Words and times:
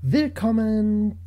Willkommen 0.00 1.18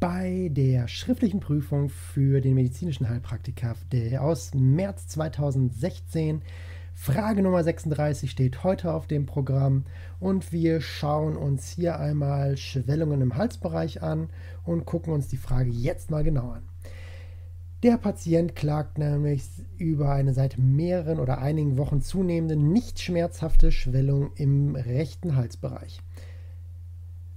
bei 0.00 0.48
der 0.50 0.88
schriftlichen 0.88 1.40
Prüfung 1.40 1.90
für 1.90 2.40
den 2.40 2.54
medizinischen 2.54 3.06
Heilpraktiker 3.06 3.76
aus 4.18 4.54
März 4.54 5.08
2016. 5.08 6.40
Frage 6.94 7.42
Nummer 7.42 7.62
36 7.62 8.30
steht 8.30 8.64
heute 8.64 8.94
auf 8.94 9.08
dem 9.08 9.26
Programm 9.26 9.84
und 10.20 10.52
wir 10.52 10.80
schauen 10.80 11.36
uns 11.36 11.68
hier 11.68 12.00
einmal 12.00 12.56
Schwellungen 12.56 13.20
im 13.20 13.36
Halsbereich 13.36 14.02
an 14.02 14.30
und 14.64 14.86
gucken 14.86 15.12
uns 15.12 15.28
die 15.28 15.36
Frage 15.36 15.68
jetzt 15.68 16.10
mal 16.10 16.24
genau 16.24 16.52
an. 16.52 16.62
Der 17.82 17.98
Patient 17.98 18.56
klagt 18.56 18.96
nämlich 18.96 19.44
über 19.76 20.12
eine 20.12 20.32
seit 20.32 20.56
mehreren 20.56 21.20
oder 21.20 21.42
einigen 21.42 21.76
Wochen 21.76 22.00
zunehmende 22.00 22.56
nicht 22.56 23.00
schmerzhafte 23.00 23.70
Schwellung 23.70 24.30
im 24.34 24.76
rechten 24.76 25.36
Halsbereich. 25.36 26.00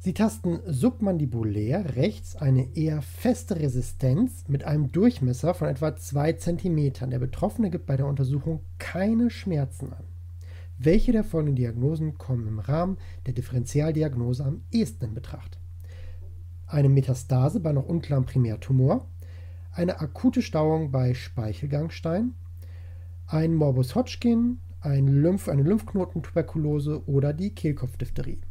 Sie 0.03 0.15
tasten 0.15 0.61
submandibulär 0.65 1.95
rechts 1.95 2.35
eine 2.35 2.75
eher 2.75 3.03
feste 3.03 3.59
Resistenz 3.59 4.45
mit 4.47 4.63
einem 4.63 4.91
Durchmesser 4.91 5.53
von 5.53 5.67
etwa 5.67 5.95
2 5.95 6.33
cm. 6.33 6.93
Der 7.11 7.19
Betroffene 7.19 7.69
gibt 7.69 7.85
bei 7.85 7.97
der 7.97 8.07
Untersuchung 8.07 8.61
keine 8.79 9.29
Schmerzen 9.29 9.93
an. 9.93 10.03
Welche 10.79 11.11
der 11.11 11.23
folgenden 11.23 11.55
Diagnosen 11.55 12.17
kommen 12.17 12.47
im 12.47 12.57
Rahmen 12.57 12.97
der 13.27 13.35
Differentialdiagnose 13.35 14.43
am 14.43 14.61
ehesten 14.71 15.05
in 15.05 15.13
Betracht? 15.13 15.59
Eine 16.65 16.89
Metastase 16.89 17.59
bei 17.59 17.71
noch 17.71 17.85
unklarem 17.85 18.25
Primärtumor, 18.25 19.07
eine 19.71 19.99
akute 19.99 20.41
Stauung 20.41 20.89
bei 20.89 21.13
Speichelgangstein, 21.13 22.33
ein 23.27 23.53
Morbus 23.53 23.93
Hodgkin, 23.93 24.61
ein 24.79 25.07
Lymph, 25.07 25.47
eine 25.47 25.61
Lymphknotentuberkulose 25.61 27.07
oder 27.07 27.33
die 27.33 27.53
Kehlkopfdiphtherie. 27.53 28.41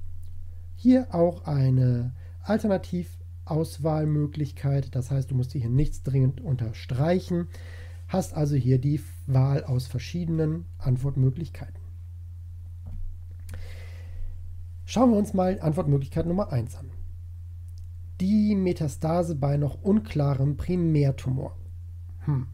Hier 0.83 1.15
auch 1.15 1.45
eine 1.45 2.15
Alternativauswahlmöglichkeit. 2.43 4.95
Das 4.95 5.11
heißt, 5.11 5.31
du 5.31 5.35
musst 5.35 5.53
hier 5.53 5.69
nichts 5.69 6.03
dringend 6.03 6.41
unterstreichen. 6.41 7.49
Hast 8.09 8.33
also 8.33 8.57
hier 8.57 8.79
die 8.79 8.99
Wahl 9.27 9.63
aus 9.65 9.87
verschiedenen 9.87 10.65
Antwortmöglichkeiten. 10.79 11.83
Schauen 14.87 15.11
wir 15.11 15.19
uns 15.19 15.35
mal 15.35 15.61
Antwortmöglichkeit 15.61 16.25
Nummer 16.25 16.51
1 16.51 16.77
an. 16.77 16.89
Die 18.23 18.55
Metastase 18.55 19.35
bei 19.35 19.59
noch 19.59 19.83
unklarem 19.83 20.57
Primärtumor. 20.57 21.59
Hm. 22.21 22.47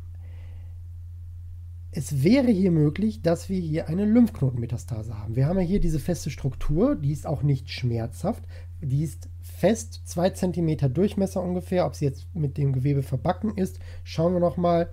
Es 1.99 2.23
wäre 2.23 2.51
hier 2.51 2.73
möglich, 2.73 3.23
dass 3.23 3.49
wir 3.49 3.59
hier 3.59 3.89
eine 3.89 4.05
Lymphknotenmetastase 4.05 5.19
haben. 5.19 5.35
Wir 5.35 5.47
haben 5.47 5.59
ja 5.59 5.65
hier 5.65 5.81
diese 5.81 5.99
feste 5.99 6.29
Struktur, 6.29 6.95
die 6.95 7.11
ist 7.11 7.27
auch 7.27 7.43
nicht 7.43 7.71
schmerzhaft. 7.71 8.45
Die 8.83 9.03
ist 9.03 9.31
fest, 9.41 10.03
2 10.05 10.29
cm 10.29 10.93
Durchmesser 10.93 11.43
ungefähr. 11.43 11.87
Ob 11.87 11.95
sie 11.95 12.05
jetzt 12.05 12.27
mit 12.35 12.59
dem 12.59 12.75
Gewebe 12.75 13.03
verbacken 13.03 13.57
ist, 13.57 13.79
schauen 14.05 14.35
wir 14.35 14.41
nochmal. 14.41 14.91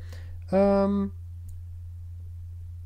Ähm, 0.50 1.12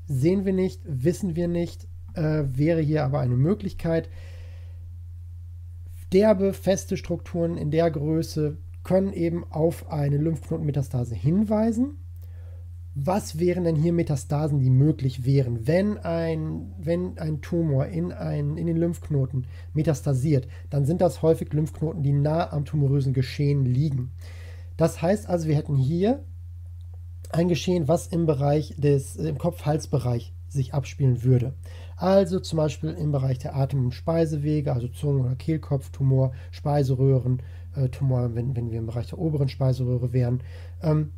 sehen 0.08 0.46
wir 0.46 0.54
nicht, 0.54 0.82
wissen 0.88 1.36
wir 1.36 1.48
nicht, 1.48 1.88
äh, 2.16 2.46
wäre 2.48 2.82
hier 2.82 3.06
aber 3.06 3.20
eine 3.20 3.38
Möglichkeit. 3.38 4.10
Derbe, 6.12 6.54
feste 6.54 6.98
Strukturen 6.98 7.56
in 7.56 7.70
der 7.70 7.92
Größe 7.92 8.58
können 8.84 9.14
eben 9.14 9.44
auf 9.52 9.92
eine 9.92 10.18
Lymphknotenmetastase 10.18 11.14
hinweisen 11.14 12.00
was 13.00 13.38
wären 13.38 13.64
denn 13.64 13.76
hier 13.76 13.94
Metastasen, 13.94 14.60
die 14.60 14.72
möglich 14.72 15.24
wären, 15.24 15.68
wenn 15.68 16.00
ein, 16.00 16.74
wenn 16.80 17.18
ein 17.20 17.42
Tumor 17.42 17.86
in, 17.86 18.12
ein, 18.12 18.58
in 18.58 18.66
den 18.66 18.78
Lymphknoten 18.78 19.46
metastasiert, 19.74 20.48
dann 20.72 20.86
sind 20.86 21.02
das 21.02 21.22
häufig 21.22 21.54
Lymphknoten, 21.54 22.02
die 22.02 22.12
nah 22.12 22.52
am 22.52 22.66
tumorösen 22.66 23.14
Geschehen 23.14 23.66
liegen. 23.66 24.12
Das 24.78 25.02
heißt 25.02 25.30
also, 25.30 25.48
wir 25.48 25.56
hätten 25.56 25.76
hier 25.76 26.24
ein 27.30 27.48
Geschehen, 27.48 27.88
was 27.88 28.08
im 28.08 28.26
Bereich 28.26 28.74
des, 28.78 29.16
im 29.16 29.38
Kopf-Hals-Bereich 29.38 30.34
sich 30.48 30.74
abspielen 30.74 31.24
würde. 31.24 31.54
Also 31.98 32.40
zum 32.40 32.58
Beispiel 32.58 32.92
im 32.92 33.12
Bereich 33.12 33.38
der 33.38 33.56
Atem- 33.56 33.86
und 33.86 33.94
Speisewege, 33.94 34.74
also 34.74 34.88
Zungen- 34.88 35.26
oder 35.26 35.36
Kehlkopftumor, 35.36 36.32
Speiseröhren, 36.52 37.44
äh, 37.76 37.90
Tumor, 37.90 38.34
wenn, 38.34 38.56
wenn 38.56 38.72
wir 38.72 38.80
im 38.80 38.88
Bereich 38.88 39.08
der 39.08 39.20
oberen 39.20 39.50
Speiseröhre 39.50 40.14
wären. 40.14 40.42
Ähm, 40.82 41.12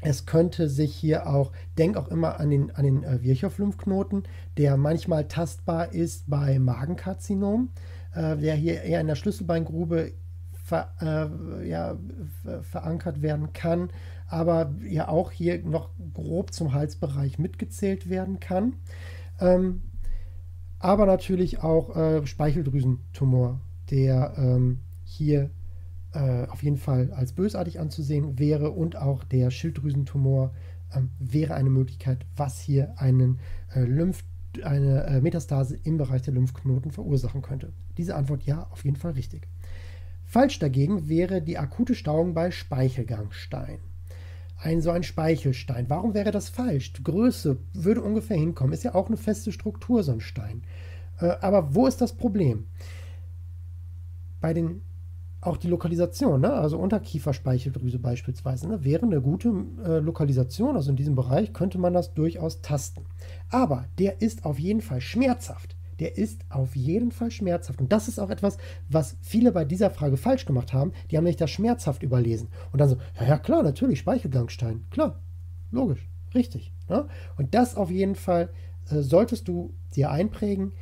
es 0.00 0.26
könnte 0.26 0.68
sich 0.68 0.94
hier 0.94 1.26
auch, 1.26 1.52
denk 1.76 1.96
auch 1.96 2.08
immer 2.08 2.38
an 2.38 2.50
den, 2.50 2.70
an 2.74 2.84
den 2.84 3.02
äh, 3.02 3.22
Virchow-Lymphknoten, 3.22 4.24
der 4.56 4.76
manchmal 4.76 5.26
tastbar 5.26 5.92
ist 5.92 6.30
bei 6.30 6.58
Magenkarzinom, 6.58 7.70
äh, 8.14 8.36
der 8.36 8.54
hier 8.54 8.82
eher 8.82 9.00
in 9.00 9.08
der 9.08 9.16
Schlüsselbeingrube 9.16 10.12
ver, 10.52 10.88
äh, 11.00 11.68
ja, 11.68 11.96
verankert 12.62 13.22
werden 13.22 13.52
kann, 13.52 13.90
aber 14.28 14.72
ja 14.86 15.08
auch 15.08 15.32
hier 15.32 15.64
noch 15.64 15.90
grob 16.14 16.52
zum 16.52 16.74
Halsbereich 16.74 17.38
mitgezählt 17.38 18.08
werden 18.08 18.38
kann. 18.38 18.74
Ähm, 19.40 19.82
aber 20.78 21.06
natürlich 21.06 21.60
auch 21.60 21.96
äh, 21.96 22.24
Speicheldrüsentumor, 22.24 23.60
der 23.90 24.34
ähm, 24.36 24.80
hier 25.04 25.50
äh, 26.14 26.46
auf 26.46 26.62
jeden 26.62 26.78
Fall 26.78 27.12
als 27.12 27.32
bösartig 27.32 27.80
anzusehen 27.80 28.38
wäre 28.38 28.70
und 28.70 28.96
auch 28.96 29.24
der 29.24 29.50
Schilddrüsentumor 29.50 30.52
ähm, 30.94 31.10
wäre 31.18 31.54
eine 31.54 31.70
Möglichkeit, 31.70 32.24
was 32.36 32.60
hier 32.60 32.98
einen 32.98 33.40
äh, 33.74 33.84
Lymph, 33.84 34.24
eine 34.62 35.04
äh, 35.04 35.20
Metastase 35.20 35.76
im 35.84 35.98
Bereich 35.98 36.22
der 36.22 36.34
Lymphknoten 36.34 36.90
verursachen 36.90 37.42
könnte. 37.42 37.72
Diese 37.96 38.14
Antwort 38.16 38.44
ja, 38.44 38.66
auf 38.70 38.84
jeden 38.84 38.96
Fall 38.96 39.12
richtig. 39.12 39.48
Falsch 40.24 40.58
dagegen 40.58 41.08
wäre 41.08 41.42
die 41.42 41.58
akute 41.58 41.94
Stauung 41.94 42.34
bei 42.34 42.50
Speichelgangstein. 42.50 43.78
Ein 44.60 44.80
so 44.80 44.90
ein 44.90 45.02
Speichelstein. 45.02 45.88
Warum 45.88 46.14
wäre 46.14 46.32
das 46.32 46.48
falsch? 46.48 46.92
Die 46.94 47.04
Größe 47.04 47.58
würde 47.72 48.02
ungefähr 48.02 48.36
hinkommen. 48.36 48.72
Ist 48.72 48.82
ja 48.82 48.94
auch 48.94 49.06
eine 49.06 49.16
feste 49.16 49.52
Struktur, 49.52 50.02
so 50.02 50.12
ein 50.12 50.20
Stein. 50.20 50.62
Äh, 51.20 51.36
aber 51.40 51.74
wo 51.74 51.86
ist 51.86 52.00
das 52.00 52.14
Problem? 52.14 52.66
Bei 54.40 54.52
den 54.52 54.82
auch 55.40 55.56
die 55.56 55.68
Lokalisation, 55.68 56.40
ne? 56.40 56.52
also 56.52 56.78
Unterkieferspeicheldrüse 56.78 57.98
beispielsweise, 57.98 58.68
ne? 58.68 58.84
wäre 58.84 59.06
eine 59.06 59.20
gute 59.20 59.52
äh, 59.84 59.98
Lokalisation, 59.98 60.74
also 60.74 60.90
in 60.90 60.96
diesem 60.96 61.14
Bereich 61.14 61.52
könnte 61.52 61.78
man 61.78 61.92
das 61.92 62.12
durchaus 62.14 62.60
tasten. 62.60 63.04
Aber 63.48 63.86
der 63.98 64.20
ist 64.20 64.44
auf 64.44 64.58
jeden 64.58 64.80
Fall 64.80 65.00
schmerzhaft. 65.00 65.76
Der 66.00 66.16
ist 66.16 66.42
auf 66.48 66.76
jeden 66.76 67.10
Fall 67.10 67.30
schmerzhaft. 67.30 67.80
Und 67.80 67.92
das 67.92 68.08
ist 68.08 68.18
auch 68.18 68.30
etwas, 68.30 68.56
was 68.88 69.16
viele 69.20 69.52
bei 69.52 69.64
dieser 69.64 69.90
Frage 69.90 70.16
falsch 70.16 70.44
gemacht 70.44 70.72
haben. 70.72 70.92
Die 71.10 71.16
haben 71.16 71.24
nämlich 71.24 71.36
das 71.36 71.50
schmerzhaft 71.50 72.02
überlesen. 72.02 72.48
Und 72.72 72.80
dann 72.80 72.88
so, 72.88 72.96
ja, 73.18 73.26
ja 73.26 73.38
klar, 73.38 73.62
natürlich, 73.62 73.98
Speichelgangstein. 74.00 74.84
Klar, 74.90 75.20
logisch, 75.72 76.08
richtig. 76.34 76.72
Ne? 76.88 77.08
Und 77.36 77.54
das 77.54 77.74
auf 77.74 77.90
jeden 77.90 78.14
Fall 78.14 78.50
äh, 78.90 79.00
solltest 79.00 79.48
du 79.48 79.74
dir 79.94 80.10
einprägen. 80.10 80.72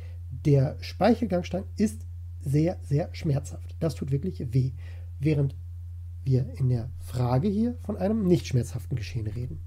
Der 0.45 0.77
Speichelgangstein 0.81 1.63
ist 1.77 2.06
sehr, 2.47 2.77
sehr 2.83 3.09
schmerzhaft. 3.13 3.75
Das 3.79 3.95
tut 3.95 4.11
wirklich 4.11 4.53
weh. 4.53 4.71
Während 5.19 5.55
wir 6.23 6.45
in 6.57 6.69
der 6.69 6.89
Frage 6.99 7.47
hier 7.47 7.75
von 7.81 7.97
einem 7.97 8.27
nicht 8.27 8.47
schmerzhaften 8.47 8.95
Geschehen 8.95 9.27
reden. 9.27 9.59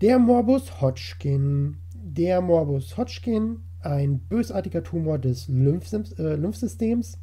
Der 0.00 0.18
Morbus 0.18 0.80
Hodgkin. 0.80 1.76
Der 1.94 2.40
Morbus 2.40 2.96
Hodgkin, 2.96 3.60
ein 3.80 4.18
bösartiger 4.18 4.82
Tumor 4.82 5.18
des 5.18 5.46
Lymphsystems, 5.48 6.12
äh, 6.18 6.34
Lymphsystems 6.34 7.18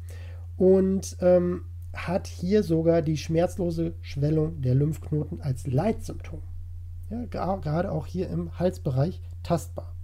und 0.56 1.16
ähm, 1.20 1.64
hat 1.92 2.26
hier 2.26 2.62
sogar 2.62 3.02
die 3.02 3.18
schmerzlose 3.18 3.94
Schwellung 4.00 4.62
der 4.62 4.74
Lymphknoten 4.74 5.40
als 5.42 5.66
Leitsymptom. 5.66 6.40
Ja, 7.10 7.24
gerade 7.26 7.92
auch 7.92 8.06
hier 8.06 8.28
im 8.30 8.58
Halsbereich 8.58 9.20
tastbar. 9.42 9.94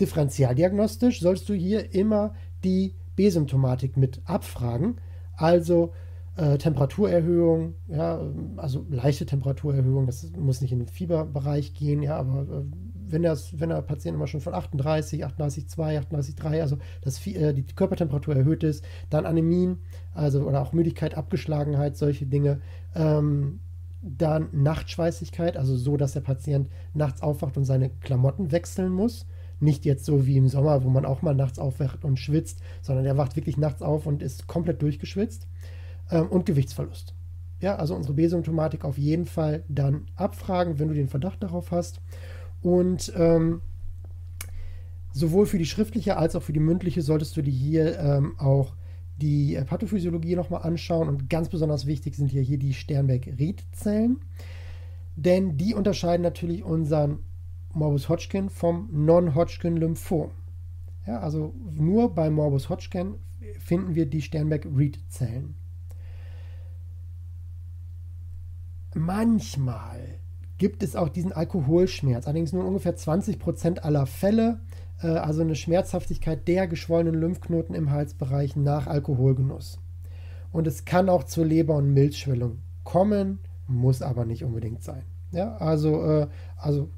Differentialdiagnostisch 0.00 1.20
sollst 1.20 1.48
du 1.48 1.54
hier 1.54 1.94
immer 1.94 2.34
die 2.64 2.94
B-Symptomatik 3.16 3.96
mit 3.96 4.20
abfragen. 4.24 4.96
Also 5.36 5.92
äh, 6.36 6.56
Temperaturerhöhung, 6.56 7.74
ja, 7.88 8.20
also 8.56 8.86
leichte 8.88 9.26
Temperaturerhöhung, 9.26 10.06
das 10.06 10.32
muss 10.38 10.62
nicht 10.62 10.72
in 10.72 10.78
den 10.78 10.88
Fieberbereich 10.88 11.74
gehen, 11.74 12.02
ja, 12.02 12.16
aber 12.16 12.42
äh, 12.42 12.64
wenn, 13.06 13.22
das, 13.22 13.60
wenn 13.60 13.68
der 13.68 13.82
Patient 13.82 14.14
immer 14.16 14.26
schon 14.26 14.40
von 14.40 14.54
38, 14.54 15.26
38,2, 15.26 16.00
38,3, 16.10 16.62
also 16.62 16.78
das, 17.02 17.26
äh, 17.26 17.52
die 17.52 17.64
Körpertemperatur 17.64 18.34
erhöht 18.34 18.64
ist, 18.64 18.82
dann 19.10 19.26
Anämien, 19.26 19.78
also 20.14 20.40
oder 20.46 20.62
auch 20.62 20.72
Müdigkeit, 20.72 21.16
Abgeschlagenheit, 21.16 21.98
solche 21.98 22.24
Dinge, 22.24 22.62
ähm, 22.94 23.60
dann 24.00 24.48
Nachtschweißigkeit, 24.52 25.56
also 25.56 25.76
so, 25.76 25.96
dass 25.96 26.12
der 26.12 26.20
Patient 26.20 26.68
nachts 26.94 27.22
aufwacht 27.22 27.56
und 27.56 27.64
seine 27.64 27.90
Klamotten 27.90 28.50
wechseln 28.52 28.90
muss. 28.90 29.26
Nicht 29.62 29.84
jetzt 29.84 30.04
so 30.04 30.26
wie 30.26 30.36
im 30.36 30.48
Sommer, 30.48 30.84
wo 30.84 30.90
man 30.90 31.04
auch 31.04 31.22
mal 31.22 31.34
nachts 31.34 31.58
aufwacht 31.58 32.04
und 32.04 32.18
schwitzt, 32.18 32.60
sondern 32.82 33.06
er 33.06 33.16
wacht 33.16 33.36
wirklich 33.36 33.56
nachts 33.56 33.80
auf 33.80 34.06
und 34.06 34.22
ist 34.22 34.46
komplett 34.46 34.82
durchgeschwitzt. 34.82 35.46
Ähm, 36.10 36.26
und 36.28 36.46
Gewichtsverlust. 36.46 37.14
Ja, 37.60 37.76
also 37.76 37.94
unsere 37.94 38.14
B-Symptomatik 38.14 38.84
auf 38.84 38.98
jeden 38.98 39.24
Fall 39.24 39.64
dann 39.68 40.06
abfragen, 40.16 40.78
wenn 40.78 40.88
du 40.88 40.94
den 40.94 41.08
Verdacht 41.08 41.42
darauf 41.42 41.70
hast. 41.70 42.00
Und 42.60 43.12
ähm, 43.16 43.60
sowohl 45.12 45.46
für 45.46 45.58
die 45.58 45.66
schriftliche 45.66 46.16
als 46.16 46.34
auch 46.36 46.42
für 46.42 46.52
die 46.52 46.60
mündliche 46.60 47.02
solltest 47.02 47.36
du 47.36 47.42
dir 47.42 47.52
hier 47.52 47.98
ähm, 47.98 48.34
auch 48.38 48.74
die 49.16 49.54
äh, 49.54 49.64
Pathophysiologie 49.64 50.36
nochmal 50.36 50.62
anschauen 50.62 51.08
und 51.08 51.30
ganz 51.30 51.48
besonders 51.48 51.86
wichtig 51.86 52.16
sind 52.16 52.30
hier, 52.30 52.42
hier 52.42 52.58
die 52.58 52.74
Sternberg-Ried-Zellen, 52.74 54.18
denn 55.16 55.56
die 55.56 55.74
unterscheiden 55.74 56.22
natürlich 56.22 56.64
unseren 56.64 57.20
Morbus 57.74 58.08
Hodgkin 58.08 58.50
vom 58.50 58.88
Non-Hodgkin-Lymphom. 58.92 60.30
Ja, 61.06 61.20
also 61.20 61.52
nur 61.72 62.14
bei 62.14 62.30
Morbus 62.30 62.68
Hodgkin 62.68 63.14
finden 63.58 63.94
wir 63.94 64.06
die 64.06 64.22
Sternberg-Reed-Zellen. 64.22 65.54
Manchmal 68.94 70.18
gibt 70.58 70.82
es 70.82 70.94
auch 70.96 71.08
diesen 71.08 71.32
Alkoholschmerz, 71.32 72.26
allerdings 72.26 72.52
nur 72.52 72.62
in 72.62 72.68
ungefähr 72.68 72.96
20% 72.96 73.80
aller 73.80 74.06
Fälle, 74.06 74.60
äh, 75.02 75.08
also 75.08 75.40
eine 75.40 75.56
Schmerzhaftigkeit 75.56 76.46
der 76.46 76.68
geschwollenen 76.68 77.20
Lymphknoten 77.20 77.74
im 77.74 77.90
Halsbereich 77.90 78.54
nach 78.54 78.86
Alkoholgenuss. 78.86 79.80
Und 80.52 80.66
es 80.66 80.84
kann 80.84 81.08
auch 81.08 81.24
zur 81.24 81.46
Leber- 81.46 81.76
und 81.76 81.92
Milzschwellung 81.92 82.58
kommen, 82.84 83.38
muss 83.66 84.02
aber 84.02 84.26
nicht 84.26 84.44
unbedingt 84.44 84.82
sein. 84.82 85.02
Ja, 85.32 85.56
also, 85.56 86.02
äh, 86.04 86.28
also 86.58 86.90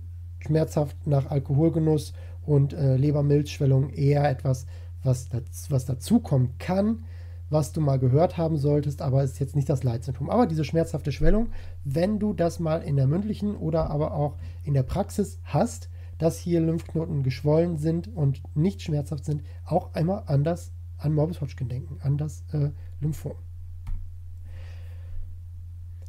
schmerzhaft 0.45 1.07
nach 1.07 1.31
Alkoholgenuss 1.31 2.13
und 2.45 2.73
äh, 2.73 2.97
Lebermilzschwellung 2.97 3.91
eher 3.91 4.29
etwas, 4.29 4.67
was, 5.03 5.29
das, 5.29 5.71
was 5.71 5.85
dazukommen 5.85 6.59
kann, 6.59 7.05
was 7.51 7.73
du 7.73 7.81
mal 7.81 7.99
gehört 7.99 8.37
haben 8.37 8.57
solltest, 8.57 9.03
aber 9.03 9.23
ist 9.23 9.39
jetzt 9.39 9.57
nicht 9.57 9.69
das 9.69 9.85
Leitsymptom. 9.85 10.31
Aber 10.31 10.47
diese 10.47 10.65
schmerzhafte 10.65 11.13
Schwellung, 11.13 11.51
wenn 11.85 12.19
du 12.19 12.33
das 12.33 12.59
mal 12.59 12.83
in 12.83 12.97
der 12.97 13.07
mündlichen 13.07 13.57
oder 13.57 13.91
aber 13.91 14.15
auch 14.15 14.37
in 14.63 14.75
der 14.75 14.83
Praxis 14.83 15.39
hast, 15.45 15.91
dass 16.19 16.39
hier 16.39 16.61
Lymphknoten 16.61 17.23
geschwollen 17.23 17.77
sind 17.77 18.09
und 18.15 18.43
nicht 18.55 18.83
schmerzhaft 18.83 19.25
sind, 19.25 19.43
auch 19.65 19.95
einmal 19.95 20.25
anders 20.27 20.73
an 20.99 21.13
Morbus 21.13 21.41
Hodgkin 21.41 21.69
denken, 21.69 21.99
an 22.01 22.17
das 22.17 22.45
äh, 22.53 22.71
Lymphom 23.01 23.35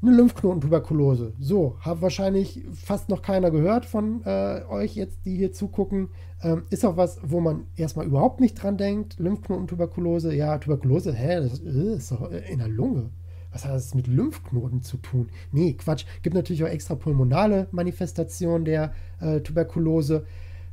eine 0.06 0.16
Lymphknotentuberkulose. 0.16 1.34
So, 1.40 1.78
hat 1.80 2.02
wahrscheinlich 2.02 2.64
fast 2.74 3.10
noch 3.10 3.22
keiner 3.22 3.52
gehört 3.52 3.86
von 3.86 4.22
äh, 4.26 4.62
euch 4.70 4.96
jetzt, 4.96 5.26
die 5.26 5.36
hier 5.36 5.52
zugucken. 5.52 6.10
Ähm, 6.42 6.64
ist 6.70 6.86
auch 6.86 6.98
was, 6.98 7.20
wo 7.24 7.40
man 7.40 7.66
erstmal 7.76 8.06
überhaupt 8.06 8.40
nicht 8.40 8.62
dran 8.62 8.78
denkt. 8.78 9.20
Lymphknotentuberkulose, 9.20 10.34
ja, 10.34 10.58
Tuberkulose, 10.58 11.14
hä, 11.14 11.42
das 11.42 11.60
äh, 11.60 11.96
ist 11.96 12.12
doch 12.12 12.30
in 12.32 12.60
der 12.60 12.68
Lunge. 12.68 13.10
Was 13.52 13.64
hat 13.64 13.74
das 13.74 13.96
mit 13.96 14.08
Lymphknoten 14.08 14.82
zu 14.82 14.98
tun? 14.98 15.30
Nee, 15.52 15.74
Quatsch. 15.74 16.06
Gibt 16.24 16.36
natürlich 16.36 16.64
auch 16.64 16.70
extra 16.70 16.96
pulmonale 16.96 17.68
Manifestationen 17.72 18.66
der 18.66 18.94
äh, 19.22 19.40
Tuberkulose. 19.40 20.26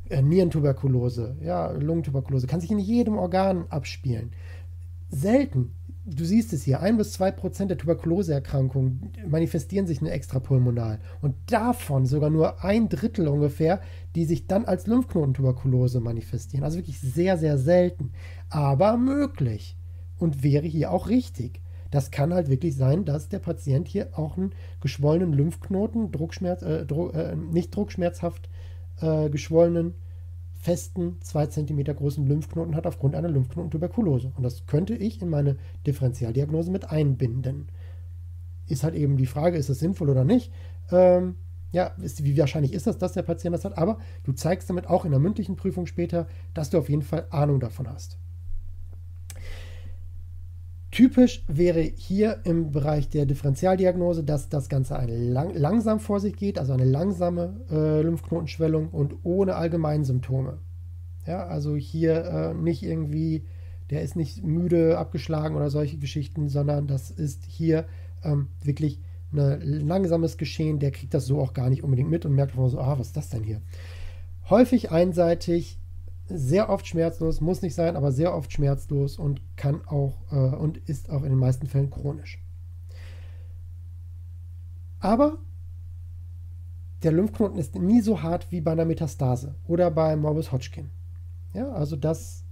Äh, 0.08 0.20
Nierentuberkulose, 0.20 1.36
ja, 1.42 1.70
Lungentuberkulose. 1.70 2.46
Kann 2.46 2.60
sich 2.60 2.70
in 2.70 2.78
jedem 2.78 3.16
Organ 3.16 3.64
abspielen. 3.70 4.32
Selten 5.08 5.72
du 6.04 6.24
siehst 6.24 6.52
es 6.52 6.64
hier, 6.64 6.80
ein 6.80 6.96
bis 6.96 7.12
zwei 7.12 7.30
Prozent 7.30 7.70
der 7.70 7.78
Tuberkuloseerkrankungen 7.78 9.12
manifestieren 9.28 9.86
sich 9.86 10.00
nur 10.00 10.12
extrapulmonal. 10.12 10.98
Und 11.20 11.34
davon 11.46 12.06
sogar 12.06 12.30
nur 12.30 12.64
ein 12.64 12.88
Drittel 12.88 13.28
ungefähr, 13.28 13.80
die 14.14 14.24
sich 14.24 14.46
dann 14.46 14.64
als 14.64 14.86
Lymphknotentuberkulose 14.86 16.00
manifestieren. 16.00 16.64
Also 16.64 16.78
wirklich 16.78 17.00
sehr, 17.00 17.38
sehr 17.38 17.58
selten. 17.58 18.12
Aber 18.50 18.96
möglich. 18.96 19.76
Und 20.18 20.42
wäre 20.42 20.66
hier 20.66 20.92
auch 20.92 21.08
richtig. 21.08 21.60
Das 21.90 22.10
kann 22.10 22.32
halt 22.32 22.48
wirklich 22.48 22.74
sein, 22.74 23.04
dass 23.04 23.28
der 23.28 23.38
Patient 23.38 23.86
hier 23.86 24.18
auch 24.18 24.36
einen 24.36 24.52
geschwollenen 24.80 25.32
Lymphknoten, 25.32 26.10
Druckschmerz, 26.10 26.62
äh, 26.62 26.86
Druck, 26.86 27.14
äh, 27.14 27.36
nicht 27.36 27.74
druckschmerzhaft 27.74 28.48
äh, 29.00 29.28
geschwollenen 29.28 29.94
festen, 30.62 31.16
zwei 31.22 31.46
Zentimeter 31.46 31.92
großen 31.92 32.24
Lymphknoten 32.24 32.76
hat 32.76 32.86
aufgrund 32.86 33.16
einer 33.16 33.28
Lymphknotentuberkulose. 33.28 34.32
Und 34.36 34.44
das 34.44 34.64
könnte 34.66 34.94
ich 34.94 35.20
in 35.20 35.28
meine 35.28 35.56
Differentialdiagnose 35.88 36.70
mit 36.70 36.88
einbinden. 36.88 37.66
Ist 38.68 38.84
halt 38.84 38.94
eben 38.94 39.16
die 39.16 39.26
Frage, 39.26 39.58
ist 39.58 39.68
das 39.68 39.80
sinnvoll 39.80 40.08
oder 40.08 40.24
nicht? 40.24 40.52
Ähm, 40.92 41.34
ja, 41.72 41.86
ist, 42.00 42.22
wie 42.22 42.38
wahrscheinlich 42.38 42.74
ist 42.74 42.86
das, 42.86 42.96
dass 42.96 43.12
der 43.12 43.22
Patient 43.22 43.52
das 43.56 43.64
hat? 43.64 43.76
Aber 43.76 43.98
du 44.22 44.32
zeigst 44.32 44.70
damit 44.70 44.86
auch 44.88 45.04
in 45.04 45.10
der 45.10 45.18
mündlichen 45.18 45.56
Prüfung 45.56 45.86
später, 45.86 46.28
dass 46.54 46.70
du 46.70 46.78
auf 46.78 46.88
jeden 46.88 47.02
Fall 47.02 47.26
Ahnung 47.30 47.58
davon 47.58 47.88
hast. 47.88 48.18
Typisch 50.92 51.42
wäre 51.48 51.80
hier 51.80 52.40
im 52.44 52.70
Bereich 52.70 53.08
der 53.08 53.24
Differentialdiagnose, 53.24 54.24
dass 54.24 54.50
das 54.50 54.68
Ganze 54.68 54.94
lang, 55.06 55.54
langsam 55.54 56.00
vor 56.00 56.20
sich 56.20 56.36
geht, 56.36 56.58
also 56.58 56.74
eine 56.74 56.84
langsame 56.84 57.62
äh, 57.70 58.02
Lymphknotenschwellung 58.02 58.90
und 58.90 59.16
ohne 59.22 59.56
Allgemeinsymptome. 59.56 60.58
Ja, 61.26 61.46
also 61.46 61.76
hier 61.76 62.26
äh, 62.26 62.54
nicht 62.54 62.82
irgendwie, 62.82 63.46
der 63.88 64.02
ist 64.02 64.16
nicht 64.16 64.44
müde, 64.44 64.98
abgeschlagen 64.98 65.56
oder 65.56 65.70
solche 65.70 65.96
Geschichten, 65.96 66.50
sondern 66.50 66.86
das 66.86 67.10
ist 67.10 67.46
hier 67.46 67.86
ähm, 68.22 68.48
wirklich 68.62 69.00
ein 69.32 69.62
langsames 69.62 70.36
Geschehen. 70.36 70.78
Der 70.78 70.90
kriegt 70.90 71.14
das 71.14 71.24
so 71.24 71.40
auch 71.40 71.54
gar 71.54 71.70
nicht 71.70 71.82
unbedingt 71.82 72.10
mit 72.10 72.26
und 72.26 72.34
merkt 72.34 72.54
so, 72.54 72.78
ah, 72.78 72.98
was 72.98 73.06
ist 73.06 73.16
das 73.16 73.30
denn 73.30 73.44
hier? 73.44 73.62
Häufig 74.50 74.90
einseitig, 74.90 75.78
sehr 76.28 76.68
oft 76.68 76.86
schmerzlos, 76.86 77.40
muss 77.40 77.62
nicht 77.62 77.74
sein, 77.74 77.96
aber 77.96 78.12
sehr 78.12 78.34
oft 78.34 78.52
schmerzlos 78.52 79.18
und 79.18 79.40
kann 79.56 79.84
auch 79.86 80.22
äh, 80.30 80.56
und 80.56 80.78
ist 80.78 81.10
auch 81.10 81.22
in 81.22 81.30
den 81.30 81.38
meisten 81.38 81.66
Fällen 81.66 81.90
chronisch. 81.90 82.42
Aber 85.00 85.38
der 87.02 87.12
Lymphknoten 87.12 87.58
ist 87.58 87.74
nie 87.74 88.00
so 88.00 88.22
hart 88.22 88.50
wie 88.50 88.60
bei 88.60 88.72
einer 88.72 88.84
Metastase 88.84 89.56
oder 89.66 89.90
bei 89.90 90.16
Morbus 90.16 90.52
Hodgkin. 90.52 90.90
Ja, 91.52 91.70
also 91.72 91.96
das 91.96 92.44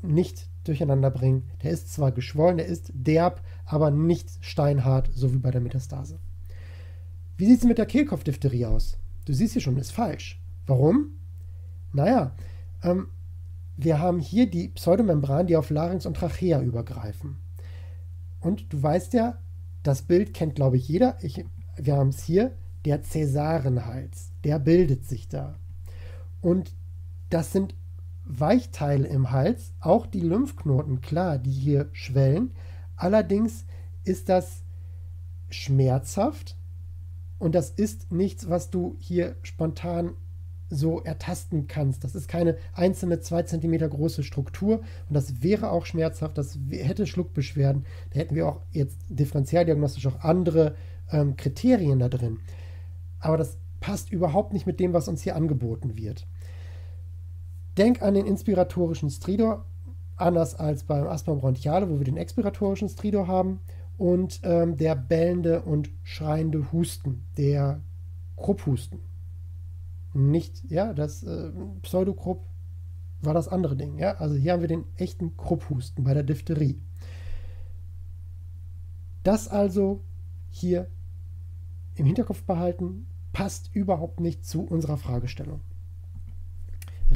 nicht 0.00 0.48
durcheinander 0.64 1.10
bringen. 1.10 1.50
Der 1.62 1.70
ist 1.70 1.92
zwar 1.92 2.12
geschwollen, 2.12 2.56
der 2.56 2.66
ist 2.66 2.90
derb, 2.94 3.42
aber 3.64 3.90
nicht 3.90 4.30
steinhart, 4.40 5.10
so 5.14 5.32
wie 5.32 5.38
bei 5.38 5.50
der 5.50 5.60
Metastase. 5.60 6.18
Wie 7.36 7.46
sieht 7.46 7.58
es 7.58 7.64
mit 7.64 7.78
der 7.78 7.86
Kehlkopfdiphtherie 7.86 8.66
aus? 8.66 8.98
Du 9.24 9.32
siehst 9.32 9.52
hier 9.52 9.62
schon, 9.62 9.76
ist 9.76 9.92
falsch. 9.92 10.40
Warum? 10.66 11.12
Naja, 11.92 12.32
ähm, 12.82 13.08
wir 13.76 13.98
haben 13.98 14.20
hier 14.20 14.48
die 14.48 14.68
Pseudomembran, 14.68 15.46
die 15.46 15.56
auf 15.56 15.70
Larynx 15.70 16.06
und 16.06 16.16
Trachea 16.16 16.60
übergreifen. 16.60 17.38
Und 18.40 18.72
du 18.72 18.82
weißt 18.82 19.12
ja, 19.14 19.38
das 19.82 20.02
Bild 20.02 20.34
kennt, 20.34 20.54
glaube 20.54 20.76
ich, 20.76 20.88
jeder. 20.88 21.16
Ich, 21.22 21.44
wir 21.76 21.96
haben 21.96 22.10
es 22.10 22.22
hier, 22.22 22.52
der 22.84 23.02
Cäsarenhals. 23.02 24.32
Der 24.44 24.58
bildet 24.58 25.04
sich 25.04 25.28
da. 25.28 25.58
Und 26.40 26.74
das 27.30 27.52
sind 27.52 27.74
Weichteile 28.24 29.08
im 29.08 29.30
Hals, 29.30 29.72
auch 29.80 30.06
die 30.06 30.20
Lymphknoten, 30.20 31.00
klar, 31.00 31.38
die 31.38 31.50
hier 31.50 31.88
schwellen. 31.92 32.52
Allerdings 32.96 33.64
ist 34.04 34.28
das 34.28 34.62
schmerzhaft 35.50 36.56
und 37.38 37.54
das 37.54 37.70
ist 37.70 38.12
nichts, 38.12 38.48
was 38.48 38.70
du 38.70 38.96
hier 39.00 39.36
spontan 39.42 40.12
so 40.72 41.00
ertasten 41.02 41.66
kannst. 41.68 42.02
Das 42.02 42.14
ist 42.14 42.28
keine 42.28 42.56
einzelne 42.72 43.20
zwei 43.20 43.42
Zentimeter 43.42 43.88
große 43.88 44.22
Struktur 44.22 44.80
und 45.08 45.14
das 45.14 45.42
wäre 45.42 45.70
auch 45.70 45.84
schmerzhaft, 45.84 46.38
das 46.38 46.58
hätte 46.70 47.06
Schluckbeschwerden. 47.06 47.84
Da 48.10 48.20
hätten 48.20 48.34
wir 48.34 48.48
auch 48.48 48.60
jetzt 48.70 48.98
differenzialdiagnostisch 49.08 50.06
auch 50.06 50.20
andere 50.20 50.74
ähm, 51.10 51.36
Kriterien 51.36 51.98
da 51.98 52.08
drin. 52.08 52.38
Aber 53.20 53.36
das 53.36 53.58
passt 53.80 54.10
überhaupt 54.10 54.52
nicht 54.52 54.66
mit 54.66 54.80
dem, 54.80 54.94
was 54.94 55.08
uns 55.08 55.22
hier 55.22 55.36
angeboten 55.36 55.96
wird. 55.96 56.26
Denk 57.76 58.00
an 58.00 58.14
den 58.14 58.26
inspiratorischen 58.26 59.10
Stridor, 59.10 59.66
anders 60.16 60.54
als 60.54 60.84
beim 60.84 61.06
Asthma 61.06 61.34
bronchiale, 61.34 61.90
wo 61.90 61.98
wir 61.98 62.04
den 62.04 62.16
expiratorischen 62.16 62.88
Stridor 62.88 63.26
haben, 63.26 63.60
und 63.98 64.40
ähm, 64.42 64.76
der 64.78 64.96
bellende 64.96 65.62
und 65.62 65.90
schreiende 66.02 66.72
Husten, 66.72 67.24
der 67.36 67.80
Krupphusten 68.36 69.11
nicht, 70.14 70.70
ja, 70.70 70.92
das 70.92 71.22
äh, 71.22 71.50
Pseudokrupp 71.82 72.44
war 73.20 73.34
das 73.34 73.48
andere 73.48 73.76
Ding, 73.76 73.98
ja. 73.98 74.16
Also 74.16 74.34
hier 74.34 74.52
haben 74.52 74.60
wir 74.60 74.68
den 74.68 74.84
echten 74.96 75.36
Krupphusten 75.36 76.04
bei 76.04 76.14
der 76.14 76.24
Diphtherie. 76.24 76.80
Das 79.22 79.48
also 79.48 80.02
hier 80.50 80.88
im 81.94 82.06
Hinterkopf 82.06 82.42
behalten, 82.42 83.06
passt 83.32 83.70
überhaupt 83.74 84.20
nicht 84.20 84.44
zu 84.44 84.62
unserer 84.62 84.96
Fragestellung. 84.96 85.60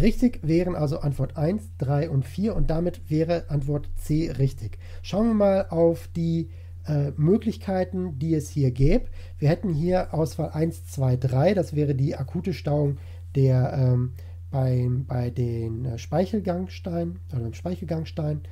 Richtig 0.00 0.40
wären 0.46 0.74
also 0.74 1.00
Antwort 1.00 1.36
1, 1.36 1.70
3 1.78 2.10
und 2.10 2.24
4 2.24 2.54
und 2.54 2.70
damit 2.70 3.10
wäre 3.10 3.48
Antwort 3.48 3.88
C 3.96 4.30
richtig. 4.30 4.78
Schauen 5.02 5.28
wir 5.28 5.34
mal 5.34 5.66
auf 5.70 6.08
die 6.08 6.50
äh, 6.86 7.12
Möglichkeiten, 7.16 8.18
die 8.18 8.34
es 8.34 8.48
hier 8.48 8.70
gäbe. 8.70 9.06
Wir 9.38 9.48
hätten 9.48 9.72
hier 9.72 10.14
Auswahl 10.14 10.50
1, 10.50 10.86
2, 10.86 11.16
3, 11.16 11.54
das 11.54 11.74
wäre 11.74 11.94
die 11.94 12.16
akute 12.16 12.52
Stauung 12.52 12.98
der 13.34 13.72
ähm, 13.74 14.12
beim, 14.50 15.04
bei 15.06 15.30
den 15.30 15.84
äh, 15.84 15.98
Speichelgangsteinen 15.98 17.18
oder 17.32 17.42
dem 17.42 17.54
Speichelgangstein. 17.54 18.42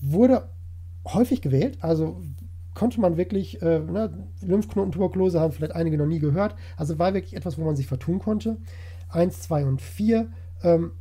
Wurde 0.00 0.48
häufig 1.06 1.42
gewählt, 1.42 1.78
also 1.80 2.22
konnte 2.74 3.00
man 3.00 3.16
wirklich, 3.16 3.60
äh, 3.62 3.80
ne, 3.80 4.26
Lymphknotentuberkulose 4.40 5.40
haben 5.40 5.52
vielleicht 5.52 5.74
einige 5.74 5.98
noch 5.98 6.06
nie 6.06 6.20
gehört, 6.20 6.54
also 6.76 6.98
war 6.98 7.12
wirklich 7.14 7.36
etwas, 7.36 7.58
wo 7.58 7.64
man 7.64 7.76
sich 7.76 7.86
vertun 7.86 8.18
konnte. 8.18 8.56
1, 9.10 9.42
2 9.42 9.66
und 9.66 9.82
4 9.82 10.28
ähm, 10.62 10.92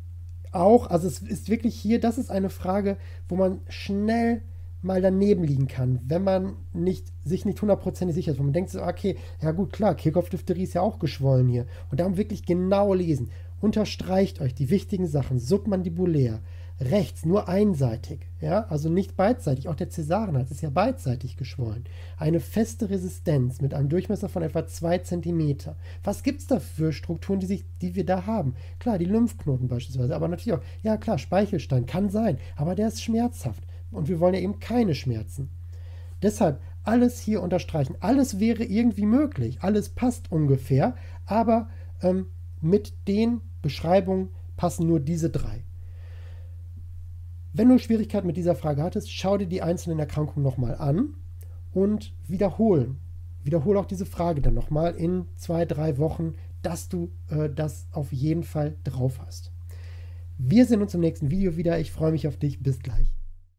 auch, 0.51 0.89
also 0.89 1.07
es 1.07 1.21
ist 1.21 1.49
wirklich 1.49 1.75
hier, 1.75 1.99
das 1.99 2.17
ist 2.17 2.31
eine 2.31 2.49
Frage, 2.49 2.97
wo 3.27 3.35
man 3.35 3.59
schnell 3.67 4.41
mal 4.81 5.01
daneben 5.01 5.43
liegen 5.43 5.67
kann, 5.67 5.99
wenn 6.05 6.23
man 6.23 6.55
nicht, 6.73 7.05
sich 7.23 7.45
nicht 7.45 7.61
hundertprozentig 7.61 8.15
sicher 8.15 8.31
ist, 8.31 8.39
wo 8.39 8.43
man 8.43 8.53
denkt 8.53 8.69
so, 8.69 8.81
okay, 8.81 9.17
ja 9.41 9.51
gut, 9.51 9.73
klar, 9.73 9.95
Kehlkopfdiphtherie 9.95 10.63
ist 10.63 10.73
ja 10.73 10.81
auch 10.81 10.99
geschwollen 10.99 11.47
hier. 11.47 11.65
Und 11.91 11.99
darum 11.99 12.17
wirklich 12.17 12.45
genau 12.45 12.93
lesen. 12.93 13.29
Unterstreicht 13.61 14.39
euch 14.39 14.53
die 14.53 14.69
wichtigen 14.69 15.07
Sachen, 15.07 15.37
submandibulär, 15.37 16.39
rechts 16.79 17.25
nur 17.25 17.49
einseitig, 17.49 18.21
ja, 18.39 18.65
also 18.69 18.89
nicht 18.89 19.17
beidseitig. 19.17 19.67
Auch 19.67 19.75
der 19.75 19.89
Cäsarenhals 19.89 20.49
ist 20.49 20.61
ja 20.61 20.69
beidseitig 20.69 21.35
geschwollen. 21.35 21.83
Eine 22.17 22.39
feste 22.39 22.89
Resistenz 22.89 23.59
mit 23.59 23.73
einem 23.73 23.89
Durchmesser 23.89 24.29
von 24.29 24.43
etwa 24.43 24.65
2 24.65 24.99
cm. 24.99 25.57
Was 26.05 26.23
gibt 26.23 26.39
es 26.39 26.47
da 26.47 26.61
für 26.61 26.93
Strukturen, 26.93 27.41
die, 27.41 27.47
sich, 27.47 27.65
die 27.81 27.95
wir 27.95 28.05
da 28.05 28.25
haben? 28.25 28.55
Klar, 28.79 28.97
die 28.97 29.05
Lymphknoten 29.05 29.67
beispielsweise, 29.67 30.15
aber 30.15 30.29
natürlich 30.29 30.57
auch, 30.57 30.63
ja 30.81 30.95
klar, 30.95 31.17
Speichelstein 31.17 31.85
kann 31.85 32.09
sein, 32.09 32.37
aber 32.55 32.75
der 32.75 32.87
ist 32.87 33.03
schmerzhaft. 33.03 33.63
Und 33.91 34.07
wir 34.07 34.19
wollen 34.19 34.33
ja 34.33 34.41
eben 34.41 34.59
keine 34.59 34.95
Schmerzen. 34.95 35.49
Deshalb 36.21 36.61
alles 36.83 37.19
hier 37.19 37.41
unterstreichen. 37.41 37.95
Alles 37.99 38.39
wäre 38.39 38.63
irgendwie 38.63 39.05
möglich. 39.05 39.59
Alles 39.61 39.89
passt 39.89 40.31
ungefähr. 40.31 40.95
Aber 41.25 41.69
ähm, 42.01 42.27
mit 42.61 42.93
den 43.07 43.41
Beschreibungen 43.61 44.29
passen 44.57 44.87
nur 44.87 44.99
diese 44.99 45.29
drei. 45.29 45.63
Wenn 47.53 47.69
du 47.69 47.79
Schwierigkeiten 47.79 48.27
mit 48.27 48.37
dieser 48.37 48.55
Frage 48.55 48.83
hattest, 48.83 49.11
schau 49.11 49.37
dir 49.37 49.47
die 49.47 49.61
einzelnen 49.61 49.99
Erkrankungen 49.99 50.43
nochmal 50.43 50.75
an 50.75 51.15
und 51.71 52.13
wiederholen. 52.27 52.97
Wiederhole 53.43 53.79
auch 53.79 53.85
diese 53.85 54.05
Frage 54.05 54.41
dann 54.41 54.53
nochmal 54.53 54.95
in 54.95 55.25
zwei, 55.35 55.65
drei 55.65 55.97
Wochen, 55.97 56.35
dass 56.61 56.89
du 56.89 57.11
äh, 57.29 57.49
das 57.49 57.87
auf 57.91 58.11
jeden 58.11 58.43
Fall 58.43 58.75
drauf 58.83 59.19
hast. 59.25 59.51
Wir 60.37 60.65
sehen 60.65 60.81
uns 60.81 60.93
im 60.93 61.01
nächsten 61.01 61.31
Video 61.31 61.57
wieder. 61.57 61.79
Ich 61.79 61.91
freue 61.91 62.11
mich 62.11 62.27
auf 62.27 62.37
dich. 62.37 62.61
Bis 62.61 62.79
gleich. 62.79 63.18